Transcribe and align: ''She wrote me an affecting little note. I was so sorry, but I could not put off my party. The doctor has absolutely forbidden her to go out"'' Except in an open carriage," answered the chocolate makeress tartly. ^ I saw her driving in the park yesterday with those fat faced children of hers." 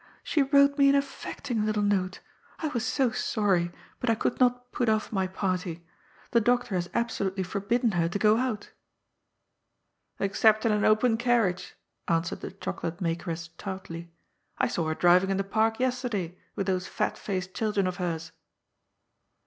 ''She 0.25 0.41
wrote 0.51 0.79
me 0.79 0.89
an 0.89 0.95
affecting 0.95 1.63
little 1.63 1.83
note. 1.83 2.21
I 2.57 2.69
was 2.69 2.83
so 2.83 3.11
sorry, 3.11 3.71
but 3.99 4.09
I 4.09 4.15
could 4.15 4.39
not 4.39 4.71
put 4.71 4.89
off 4.89 5.11
my 5.11 5.27
party. 5.27 5.85
The 6.31 6.41
doctor 6.41 6.73
has 6.73 6.89
absolutely 6.95 7.43
forbidden 7.43 7.91
her 7.91 8.09
to 8.09 8.17
go 8.17 8.37
out"'' 8.37 8.71
Except 10.19 10.65
in 10.65 10.71
an 10.71 10.85
open 10.85 11.17
carriage," 11.17 11.75
answered 12.07 12.41
the 12.41 12.49
chocolate 12.49 12.99
makeress 12.99 13.49
tartly. 13.59 14.01
^ 14.05 14.07
I 14.57 14.67
saw 14.67 14.87
her 14.87 14.95
driving 14.95 15.29
in 15.29 15.37
the 15.37 15.43
park 15.43 15.79
yesterday 15.79 16.35
with 16.55 16.65
those 16.65 16.87
fat 16.87 17.15
faced 17.15 17.53
children 17.53 17.85
of 17.85 17.97
hers." 17.97 18.31